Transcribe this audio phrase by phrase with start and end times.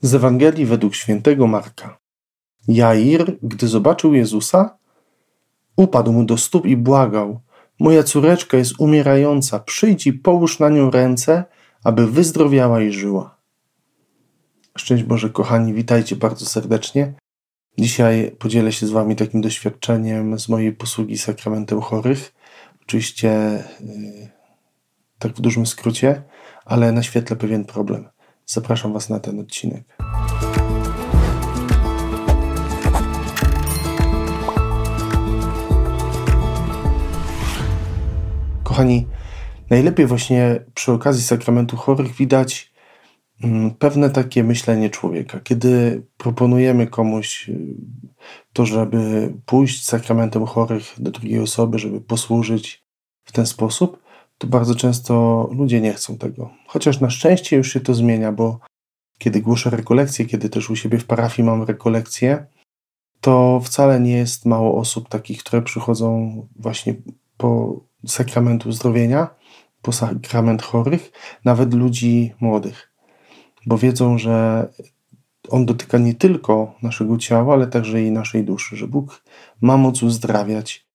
[0.00, 1.98] Z Ewangelii według świętego Marka.
[2.68, 4.78] Jair, gdy zobaczył Jezusa,
[5.76, 7.40] upadł mu do stóp i błagał:
[7.78, 11.44] Moja córeczka jest umierająca, przyjdź i połóż na nią ręce,
[11.84, 13.36] aby wyzdrowiała i żyła.
[14.78, 17.14] Szczęść Boże, kochani, witajcie bardzo serdecznie.
[17.78, 22.34] Dzisiaj podzielę się z Wami takim doświadczeniem z mojej posługi sakramentem chorych.
[22.82, 23.28] Oczywiście,
[23.80, 24.28] yy,
[25.18, 26.22] tak w dużym skrócie,
[26.64, 28.08] ale naświetlę pewien problem.
[28.52, 29.84] Zapraszam Was na ten odcinek.
[38.64, 39.06] Kochani,
[39.70, 42.72] najlepiej właśnie przy okazji sakramentu chorych widać
[43.42, 45.40] mm, pewne takie myślenie człowieka.
[45.40, 47.74] Kiedy proponujemy komuś y,
[48.52, 52.84] to, żeby pójść sakramentem chorych do drugiej osoby, żeby posłużyć
[53.24, 54.09] w ten sposób,
[54.40, 56.50] to bardzo często ludzie nie chcą tego.
[56.66, 58.58] Chociaż na szczęście już się to zmienia, bo
[59.18, 62.46] kiedy głoszę rekolekcje, kiedy też u siebie w parafii mam rekolekcje,
[63.20, 66.94] to wcale nie jest mało osób takich, które przychodzą właśnie
[67.36, 69.28] po sakramentu uzdrowienia,
[69.82, 71.12] po sakrament chorych,
[71.44, 72.92] nawet ludzi młodych,
[73.66, 74.68] bo wiedzą, że
[75.48, 79.24] on dotyka nie tylko naszego ciała, ale także i naszej duszy, że Bóg
[79.60, 80.89] ma moc uzdrawiać,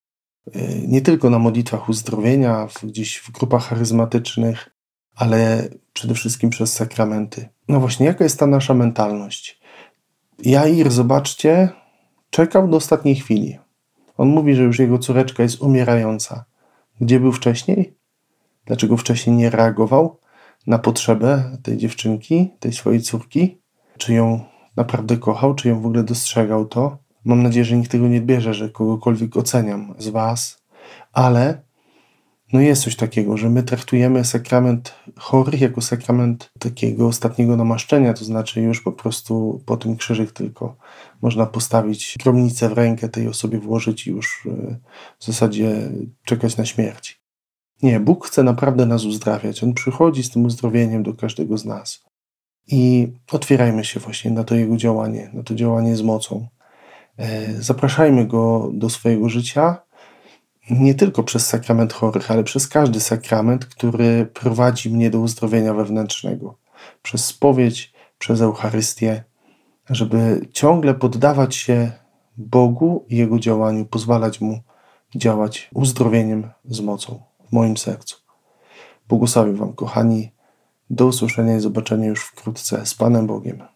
[0.88, 4.70] nie tylko na modlitwach uzdrowienia, gdzieś w grupach charyzmatycznych,
[5.16, 7.50] ale przede wszystkim przez sakramenty.
[7.68, 9.60] No właśnie, jaka jest ta nasza mentalność?
[10.44, 11.70] Jair, zobaczcie,
[12.30, 13.60] czekał do ostatniej chwili.
[14.18, 16.46] On mówi, że już jego córeczka jest umierająca.
[17.02, 17.98] Gdzie był wcześniej?
[18.66, 20.20] Dlaczego wcześniej nie reagował
[20.68, 23.62] na potrzebę tej dziewczynki, tej swojej córki?
[23.98, 24.40] Czy ją
[24.76, 26.98] naprawdę kochał, czy ją w ogóle dostrzegał to?
[27.26, 30.64] Mam nadzieję, że nikt tego nie bierze, że kogokolwiek oceniam z Was,
[31.14, 31.62] ale
[32.54, 38.26] no jest coś takiego, że my traktujemy sakrament chorych jako sakrament takiego ostatniego namaszczenia, to
[38.26, 40.76] znaczy już po prostu po tym krzyżyk tylko
[41.22, 44.76] można postawić gromnicę w rękę tej osobie włożyć i już e,
[45.20, 45.90] w zasadzie
[46.26, 47.22] czekać na śmierć.
[47.84, 49.64] Nie, Bóg chce naprawdę nas uzdrawiać.
[49.64, 52.04] On przychodzi z tym uzdrowieniem do każdego z nas.
[52.68, 56.48] I otwierajmy się właśnie na to Jego działanie, na to działanie z mocą.
[57.18, 59.86] E, zapraszajmy go do swojego życia
[60.70, 66.58] nie tylko przez sakrament chorych, ale przez każdy sakrament, który prowadzi mnie do uzdrowienia wewnętrznego.
[67.02, 69.24] Przez spowiedź, przez Eucharystię,
[69.90, 71.92] żeby ciągle poddawać się
[72.38, 74.60] Bogu i Jego działaniu, pozwalać Mu
[75.16, 78.18] działać uzdrowieniem z mocą w moim sercu.
[79.08, 80.32] Błogosławię Wam, kochani.
[80.90, 83.75] Do usłyszenia i zobaczenia już wkrótce z Panem Bogiem.